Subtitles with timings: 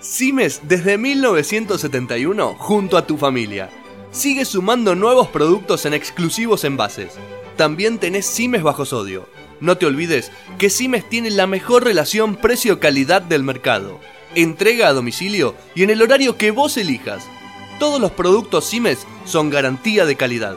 [0.00, 3.68] Simes desde 1971 junto a tu familia.
[4.12, 7.14] Sigue sumando nuevos productos en exclusivos envases.
[7.56, 9.28] También tenés Simes bajo sodio.
[9.60, 13.98] No te olvides que Simes tiene la mejor relación precio-calidad del mercado.
[14.36, 17.26] Entrega a domicilio y en el horario que vos elijas.
[17.80, 20.56] Todos los productos Simes son garantía de calidad.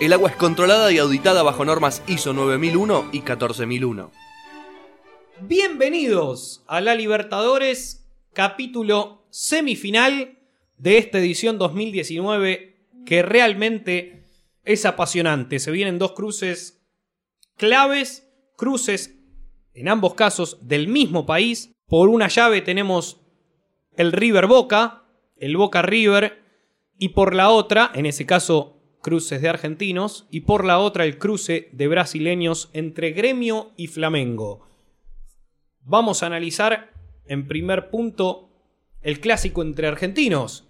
[0.00, 4.10] El agua es controlada y auditada bajo normas ISO 9001 y 14001.
[5.42, 10.38] Bienvenidos a la Libertadores, capítulo semifinal
[10.76, 14.24] de esta edición 2019 que realmente
[14.64, 15.58] es apasionante.
[15.58, 16.86] Se vienen dos cruces
[17.56, 19.18] claves, cruces
[19.74, 21.72] en ambos casos del mismo país.
[21.86, 23.20] Por una llave tenemos
[23.96, 25.04] el River Boca,
[25.36, 26.42] el Boca River,
[26.98, 31.18] y por la otra, en ese caso cruces de argentinos, y por la otra el
[31.18, 34.68] cruce de brasileños entre Gremio y Flamengo.
[35.80, 36.92] Vamos a analizar
[37.28, 38.50] en primer punto
[39.02, 40.66] el clásico entre argentinos,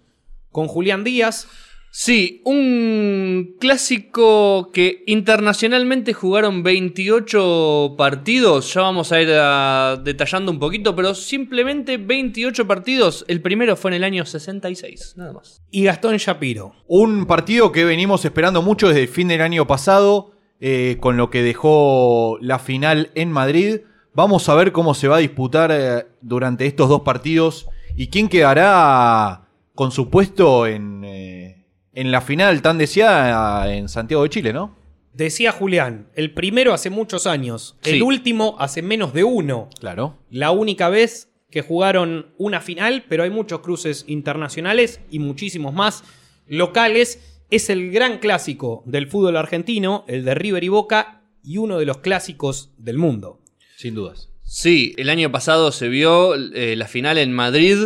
[0.51, 1.47] con Julián Díaz,
[1.91, 10.59] Sí, un clásico que internacionalmente jugaron 28 partidos, ya vamos a ir a- detallando un
[10.59, 15.63] poquito, pero simplemente 28 partidos, el primero fue en el año 66, nada más.
[15.71, 16.73] y Gastón Shapiro.
[16.87, 21.31] Un partido que venimos esperando mucho desde el fin del año pasado, eh, con lo
[21.31, 23.79] que dejó la final en Madrid.
[24.19, 28.27] Vamos a ver cómo se va a disputar eh, durante estos dos partidos y quién
[28.27, 34.51] quedará con su puesto en, eh, en la final tan deseada en Santiago de Chile,
[34.51, 34.75] ¿no?
[35.13, 37.91] Decía Julián, el primero hace muchos años, Sí.
[37.91, 39.69] el último hace menos de uno.
[39.79, 40.17] Claro.
[40.29, 46.03] La única vez que jugaron una final, pero hay muchos cruces internacionales y muchísimos más
[46.45, 47.41] locales.
[47.51, 51.85] Es el gran clásico del fútbol argentino, el de River y Boca, y uno de
[51.85, 53.39] los clásicos del mundo.
[53.79, 54.27] Sin dudas.
[54.43, 57.77] Sí, el año pasado se vio eh, la final en Madrid,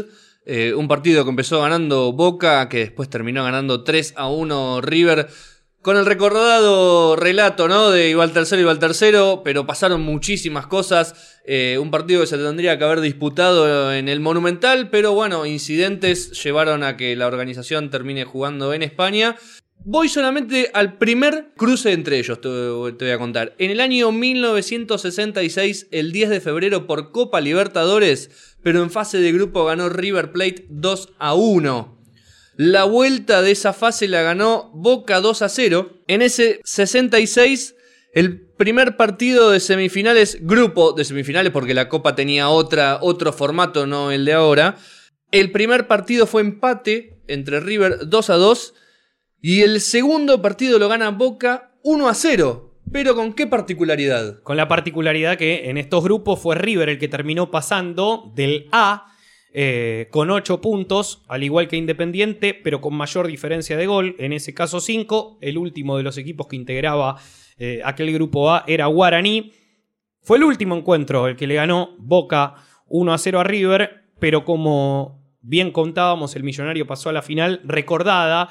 [0.44, 5.28] eh, un partido que empezó ganando Boca, que después terminó ganando 3 a 1 River,
[5.84, 7.92] con el recordado relato ¿no?
[7.92, 12.28] de iba al tercero, iba al tercero, pero pasaron muchísimas cosas, eh, un partido que
[12.28, 17.28] se tendría que haber disputado en el Monumental, pero bueno, incidentes llevaron a que la
[17.28, 19.36] organización termine jugando en España.
[19.86, 23.54] Voy solamente al primer cruce entre ellos, te, voy a contar.
[23.58, 29.34] En el año 1966, el 10 de febrero, por Copa Libertadores, pero en fase de
[29.34, 32.02] grupo ganó River Plate 2 a 1.
[32.56, 36.04] La vuelta de esa fase la ganó Boca 2 a 0.
[36.08, 37.76] En ese 66,
[38.14, 43.86] el primer partido de semifinales, grupo de semifinales, porque la Copa tenía otra, otro formato,
[43.86, 44.78] no el de ahora.
[45.32, 48.76] El primer partido fue empate entre River 2 a 2.
[49.46, 52.80] Y el segundo partido lo gana Boca 1 a 0.
[52.94, 54.42] Pero ¿con qué particularidad?
[54.42, 59.14] Con la particularidad que en estos grupos fue River el que terminó pasando del A
[59.52, 64.32] eh, con 8 puntos, al igual que Independiente, pero con mayor diferencia de gol, en
[64.32, 65.40] ese caso 5.
[65.42, 67.18] El último de los equipos que integraba
[67.58, 69.52] eh, aquel grupo A era Guaraní.
[70.22, 72.56] Fue el último encuentro el que le ganó Boca
[72.88, 77.60] 1 a 0 a River, pero como bien contábamos, el millonario pasó a la final
[77.66, 78.48] recordada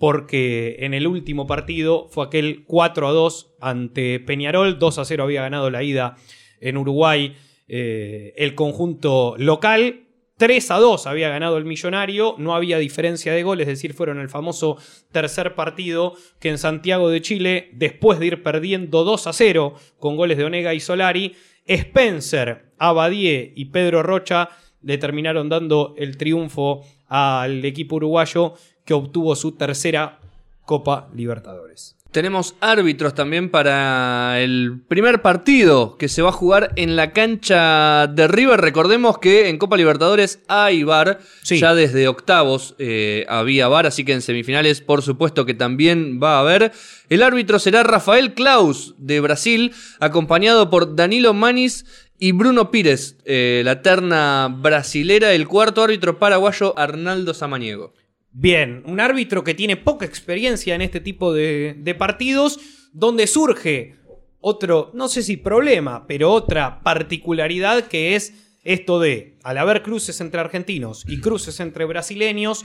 [0.00, 5.24] porque en el último partido fue aquel 4 a 2 ante Peñarol, 2 a 0
[5.24, 6.16] había ganado la ida
[6.58, 7.36] en Uruguay
[7.68, 10.06] eh, el conjunto local.
[10.38, 14.18] 3 a 2 había ganado el millonario, no había diferencia de gol, es decir, fueron
[14.20, 14.78] el famoso
[15.12, 20.16] tercer partido que en Santiago de Chile, después de ir perdiendo 2 a 0 con
[20.16, 21.34] goles de Onega y Solari,
[21.66, 24.48] Spencer, Abadie y Pedro Rocha
[24.82, 28.54] le terminaron dando el triunfo al equipo uruguayo
[28.90, 30.18] que obtuvo su tercera
[30.64, 31.94] Copa Libertadores.
[32.10, 38.08] Tenemos árbitros también para el primer partido que se va a jugar en la cancha
[38.08, 38.60] de River.
[38.60, 41.20] Recordemos que en Copa Libertadores hay VAR.
[41.44, 41.60] Sí.
[41.60, 46.38] Ya desde octavos eh, había VAR, así que en semifinales por supuesto que también va
[46.38, 46.72] a haber.
[47.10, 51.84] El árbitro será Rafael Klaus de Brasil, acompañado por Danilo Manis
[52.18, 55.32] y Bruno Pires, eh, la terna brasilera.
[55.32, 57.94] El cuarto árbitro paraguayo Arnaldo Samaniego.
[58.32, 62.60] Bien, un árbitro que tiene poca experiencia en este tipo de, de partidos,
[62.92, 63.96] donde surge
[64.40, 70.20] otro, no sé si problema, pero otra particularidad que es esto de, al haber cruces
[70.20, 72.62] entre argentinos y cruces entre brasileños,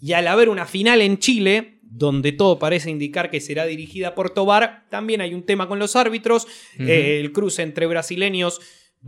[0.00, 4.30] y al haber una final en Chile, donde todo parece indicar que será dirigida por
[4.30, 6.46] Tobar, también hay un tema con los árbitros,
[6.78, 8.60] Eh, el cruce entre brasileños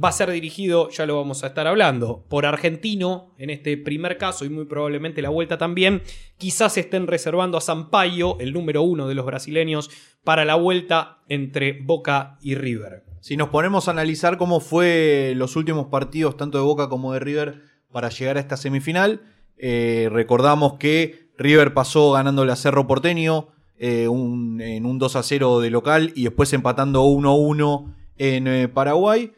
[0.02, 4.16] va a ser dirigido, ya lo vamos a estar hablando, por argentino en este primer
[4.18, 6.02] caso y muy probablemente la vuelta también.
[6.36, 9.90] Quizás estén reservando a Sampaio, el número uno de los brasileños,
[10.24, 13.04] para la vuelta entre Boca y River.
[13.20, 17.20] Si nos ponemos a analizar cómo fue los últimos partidos, tanto de Boca como de
[17.20, 19.22] River, para llegar a esta semifinal.
[19.56, 23.48] Eh, recordamos que River pasó ganándole a Cerro Porteño
[23.78, 28.46] eh, en un 2 a 0 de local y después empatando 1 a 1 en
[28.46, 29.32] eh, Paraguay.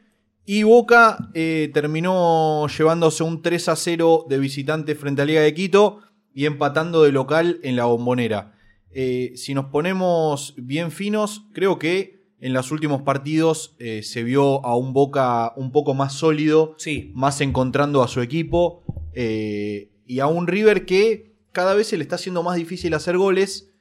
[0.53, 5.55] Y Boca eh, terminó llevándose un 3 a 0 de visitante frente a Liga de
[5.55, 6.01] Quito
[6.35, 8.59] y empatando de local en la bombonera.
[8.91, 14.67] Eh, si nos ponemos bien finos, creo que en los últimos partidos eh, se vio
[14.67, 18.83] a un Boca un poco más sólido, Sí, más encontrando a su equipo
[19.15, 23.17] eh, y a un River que cada vez se le está haciendo más difícil hacer
[23.17, 23.73] goles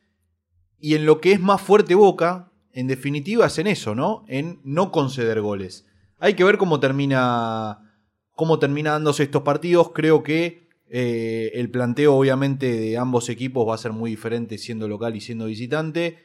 [0.80, 4.24] y en lo que es más fuerte Boca, en definitiva es en eso, ¿no?
[4.27, 5.88] En no conceder goles.
[6.19, 7.80] Hay que ver cómo termina
[8.36, 9.92] cómo termina dándose estos partidos.
[9.94, 14.88] Creo que eh, el planteo obviamente de ambos equipos va a ser muy diferente siendo
[14.88, 16.18] local y siendo visitante,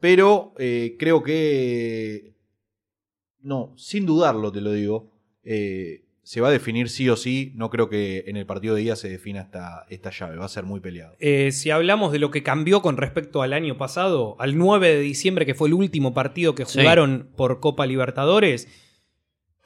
[0.00, 2.34] pero eh, creo que
[3.40, 5.10] no, sin dudarlo te lo digo.
[5.44, 7.52] eh, se va a definir sí o sí.
[7.56, 10.36] No creo que en el partido de día se defina esta, esta llave.
[10.36, 11.14] Va a ser muy peleado.
[11.20, 15.00] Eh, si hablamos de lo que cambió con respecto al año pasado, al 9 de
[15.00, 16.80] diciembre, que fue el último partido que Sí.
[16.80, 18.68] jugaron por Copa Libertadores,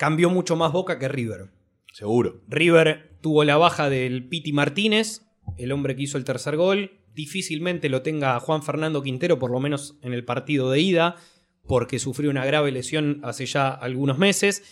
[0.02, 1.50] cambió mucho más Boca que River.
[1.92, 2.40] Seguro.
[2.48, 5.22] River tuvo la baja del Piti Martínez,
[5.58, 6.90] el hombre que hizo el tercer gol.
[7.14, 11.14] Difícilmente lo tenga Juan Fernando Quintero, por lo menos en el partido de ida,
[11.68, 14.64] porque sufrió una grave lesión hace ya algunos meses.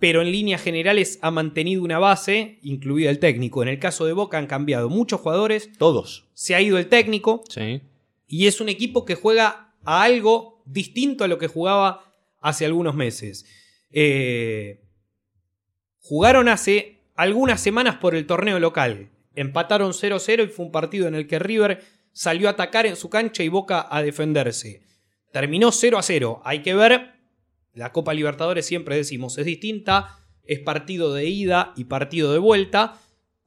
[0.00, 3.62] Pero en líneas generales ha mantenido una base, incluida el técnico.
[3.62, 6.26] En el caso de Boca han cambiado muchos jugadores, Todos.
[6.34, 7.80] se ha ido el técnico Sí.
[8.26, 12.96] y es un equipo que juega a algo distinto a lo que jugaba hace algunos
[12.96, 13.46] meses.
[13.90, 14.82] Eh,
[16.00, 19.10] jugaron hace algunas semanas por el torneo local.
[19.34, 23.10] Empataron 0-0 y fue un partido en el que River salió a atacar en su
[23.10, 24.82] cancha y Boca a defenderse.
[25.32, 26.40] Terminó 0-0.
[26.44, 27.14] Hay que ver.
[27.74, 30.18] La Copa Libertadores siempre decimos es distinta.
[30.44, 32.98] Es partido de ida y partido de vuelta.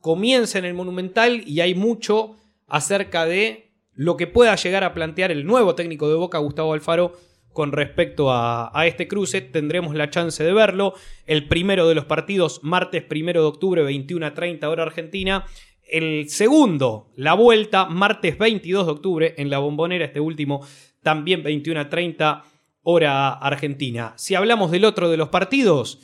[0.01, 2.35] Comienza en el Monumental y hay mucho
[2.67, 7.17] acerca de lo que pueda llegar a plantear el nuevo técnico de Boca, Gustavo Alfaro,
[7.53, 9.41] con respecto a, este cruce.
[9.41, 10.93] Tendremos la chance de verlo.
[11.25, 15.45] El primero de los partidos, martes primero de octubre, 21 a 30 hora argentina.
[15.83, 20.65] El segundo, la vuelta, martes 22 de octubre, en la bombonera, este último,
[21.01, 22.43] también 21 a 30
[22.83, 24.13] hora argentina.
[24.15, 25.99] Si hablamos del otro de los partidos,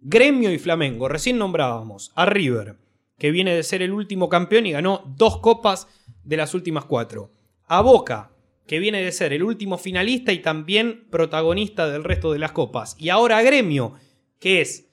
[0.00, 1.08] Gremio y Flamengo.
[1.08, 2.78] Recién nombrábamos a River,
[3.18, 5.88] que viene de ser el último campeón y ganó dos copas
[6.22, 7.32] de las últimas cuatro.
[7.66, 8.35] A Boca,
[8.66, 12.96] que viene de ser el último finalista y también protagonista del resto de las copas.
[12.98, 13.94] Y ahora Gremio,
[14.38, 14.88] que es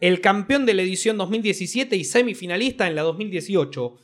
[0.00, 3.96] el campeón de la edición 2017 y semifinalista en la 2018.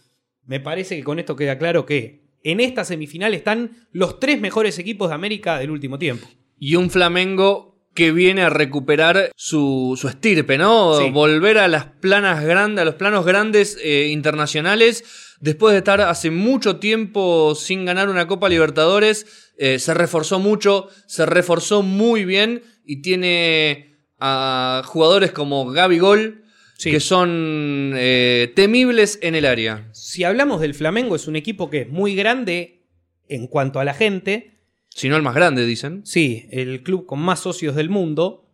[0.46, 4.78] Me parece que con esto queda claro que en esta semifinal están los tres mejores
[4.78, 6.26] equipos de América del último tiempo.
[6.58, 10.98] Y un Flamengo que viene a recuperar su, su estirpe, ¿no?
[10.98, 11.10] Sí.
[11.10, 15.04] Volver a las planas grandes, a los planos grandes eh, internacionales.
[15.40, 20.88] Después de estar hace mucho tiempo sin ganar una Copa Libertadores, eh, se reforzó mucho,
[21.06, 26.44] se reforzó muy bien y tiene a jugadores como Gaby Gol,
[26.76, 26.90] Sí.
[26.90, 29.90] que son eh, temibles en el área.
[29.92, 32.86] Si hablamos del Flamengo, es un equipo que es muy grande
[33.28, 34.59] en cuanto a la gente.
[34.94, 36.02] Si no el más grande, dicen.
[36.04, 38.46] Sí, el club con más socios del mundo.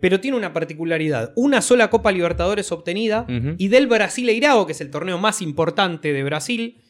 [0.00, 1.32] Pero tiene una particularidad.
[1.36, 3.26] Una sola Copa Libertadores obtenida.
[3.58, 6.80] Y del Brasileirao, que es el torneo más importante de Brasil.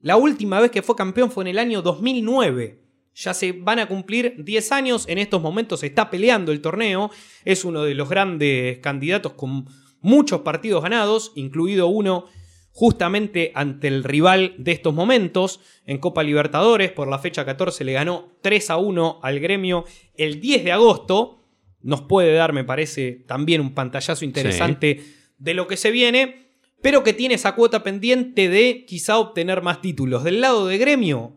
[0.00, 2.80] La última vez que fue campeón fue en el año 2009.
[3.14, 5.04] Ya se van a cumplir 10 años.
[5.08, 7.10] En estos momentos se está peleando el torneo.
[7.44, 9.66] Es uno de los grandes candidatos con
[10.00, 12.26] muchos partidos ganados, incluido uno
[12.72, 16.92] justamente ante el rival de estos momentos en Copa Libertadores.
[16.92, 19.84] Por la fecha 14 le ganó 3 a 1 al gremio
[20.14, 21.42] el 10 de agosto.
[21.82, 25.02] Nos puede dar, me parece, también un pantallazo interesante
[25.38, 26.50] de lo que se viene,
[26.82, 30.24] pero que tiene esa cuota pendiente de quizá obtener más títulos.
[30.24, 31.36] Del lado de gremio,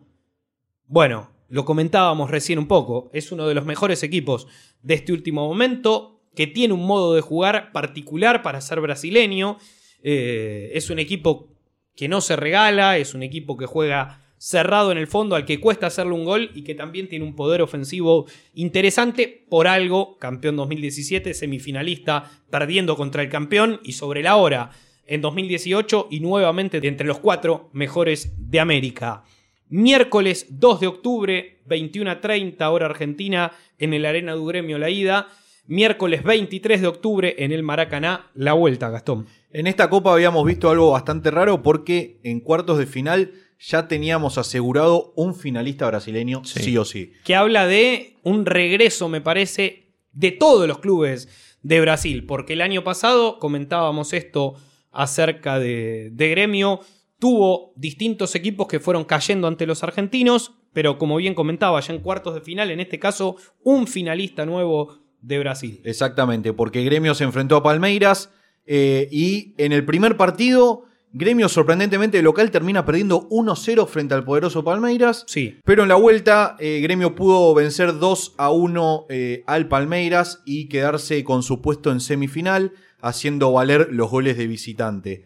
[0.86, 4.48] bueno, lo comentábamos recién un poco, es uno de los mejores equipos
[4.82, 9.58] de este último momento, que tiene un modo de jugar particular para ser brasileño,
[10.04, 11.50] eh, es un equipo
[11.96, 15.62] que no se regala, es un equipo que juega cerrado en el fondo, al que
[15.62, 20.58] cuesta hacerle un gol y que también tiene un poder ofensivo interesante, por algo, campeón
[20.58, 24.72] 2017, semifinalista, perdiendo contra el campeón y sobre la hora
[25.06, 29.24] en 2018 y nuevamente entre los cuatro mejores de América.
[29.70, 34.90] Miércoles 2 de octubre, 21 a 30 hora argentina, en el Arena du Gremio La
[34.90, 35.30] Ida.
[35.66, 39.28] Miércoles 23 de octubre en el Maracaná, la vuelta, Gastón.
[39.54, 44.40] En esta copa habíamos visto algo bastante raro porque en cuartos de final ya teníamos
[44.40, 46.78] asegurado un finalista brasileño sí, Sí.
[46.78, 47.14] o sí.
[47.24, 51.30] que habla de un regreso, me parece, de todos los clubes
[51.62, 52.26] de Brasil.
[52.26, 54.56] Porque el año pasado comentábamos esto
[54.92, 56.80] acerca de, de gremio.
[57.20, 62.02] Tuvo distintos equipos que fueron cayendo ante los argentinos, pero como bien comentaba, ya en
[62.02, 65.80] cuartos de final, en este caso, un finalista nuevo de Brasil.
[65.86, 68.30] Exactamente, porque Gremio se enfrentó a Palmeiras
[68.66, 74.64] eh, y en el primer partido, Gremio sorprendentemente local termina perdiendo 1-0 frente al poderoso
[74.64, 75.26] Palmeiras.
[75.28, 75.60] Sí.
[75.64, 80.70] Pero en la vuelta, eh, Gremio pudo vencer 2 a 1 eh, al Palmeiras y
[80.70, 85.26] quedarse con su puesto en semifinal, haciendo valer los goles de visitante.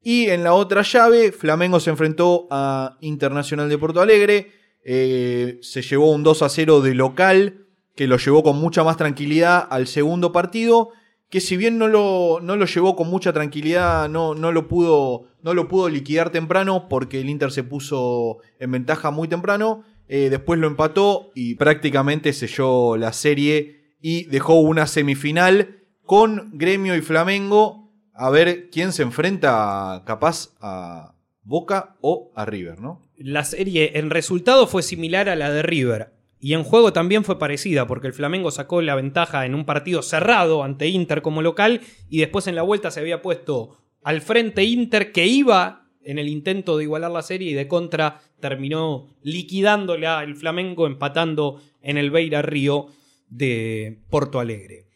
[0.00, 4.52] Y en la otra llave, Flamengo se enfrentó a Internacional de Porto Alegre.
[4.82, 9.66] se llevó un 2 a 0 de local, que lo llevó con mucha más tranquilidad
[9.68, 10.92] al segundo partido.
[11.30, 15.24] Que si bien no lo, no lo llevó con mucha tranquilidad, no, no, lo pudo,
[15.42, 19.84] no lo pudo liquidar temprano porque el Inter se puso en ventaja muy temprano.
[20.08, 26.96] eh, después lo empató y prácticamente selló la serie y dejó una semifinal con Gremio
[26.96, 33.02] y Flamengo a ver quién se enfrenta capaz a Boca o a River, ¿no?
[33.16, 36.17] La serie en resultado fue similar a la de River.
[36.40, 40.02] Y en juego también fue parecida, porque el Flamengo sacó la ventaja en un partido
[40.02, 44.64] cerrado ante Inter como local, y después en la vuelta se había puesto al frente
[44.64, 50.22] Inter, que iba en el intento de igualar la serie, y de contra terminó liquidándola
[50.22, 52.86] el Flamengo, empatando en el Beira Río
[53.28, 54.86] de Porto Alegre.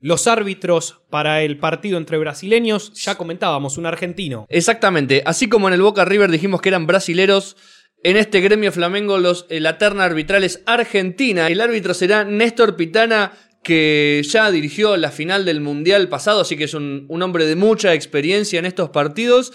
[0.00, 4.46] Los árbitros para el partido entre brasileños, ya comentábamos, un argentino.
[4.48, 7.56] Exactamente, así como en el Boca River dijimos que eran brasileros,
[8.02, 11.48] en este gremio Flamengo los, eh, la terna arbitral es argentina.
[11.48, 16.64] El árbitro será Néstor Pitana, que ya dirigió la final del Mundial pasado, así que
[16.64, 19.52] es un, hombre de mucha experiencia en estos partidos.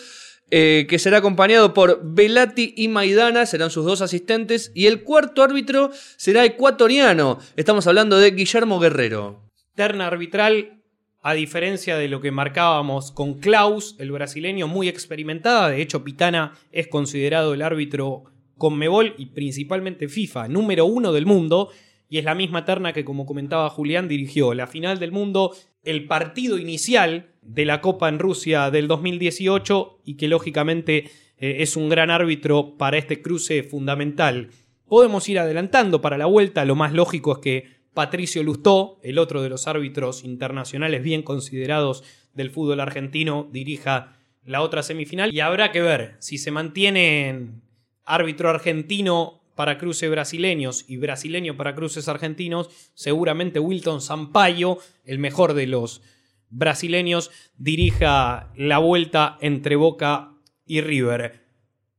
[0.54, 5.44] eh, que será acompañado por Velati y Maidana, serán sus dos asistentes, y el cuarto
[5.44, 7.40] árbitro será ecuatoriano.
[7.56, 9.50] Estamos hablando de Guillermo Guerrero.
[9.76, 10.81] Terna arbitral,
[11.22, 15.70] a diferencia de lo que marcábamos con Klaus, el brasileño muy experimentada.
[15.70, 18.24] De hecho, Pitana es considerado el árbitro
[18.58, 21.70] Conmebol y principalmente FIFA número uno del mundo.
[22.10, 26.08] Y es la misma terna que, como comentaba Julián, dirigió la final del mundo, el
[26.08, 31.06] partido inicial de la Copa en Rusia del 2018 y que lógicamente
[31.38, 34.50] eh, es un gran árbitro para este cruce fundamental.
[34.88, 39.42] Podemos ir adelantando para la vuelta, lo más lógico es que Patricio Lustó, el otro
[39.42, 45.72] de los árbitros internacionales bien considerados del fútbol argentino, dirija la otra semifinal y habrá
[45.72, 47.62] que ver si se mantienen
[48.06, 55.54] árbitro argentino para cruces brasileños y brasileño para cruces argentinos, seguramente Wilton Sampaio, el mejor
[55.54, 56.02] de los
[56.50, 60.34] brasileños, dirija la vuelta entre Boca
[60.66, 61.46] y River.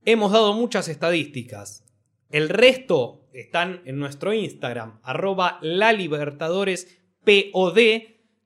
[0.04, 1.84] Hemos dado muchas estadísticas.
[2.30, 7.78] El resto están en nuestro Instagram, arroba la Libertadores POD,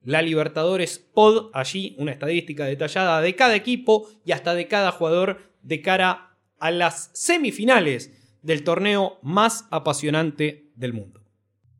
[0.03, 5.51] la Libertadores Pod, allí una estadística detallada de cada equipo y hasta de cada jugador
[5.61, 11.21] de cara a las semifinales del torneo más apasionante del mundo.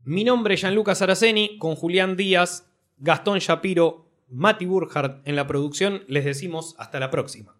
[0.04, 6.04] Mi nombre es Gianluca Saraceni, con Julián Díaz, Gastón Shapiro, Mati Burkhardt en la producción,
[6.08, 7.56] les decimos hasta la próxima.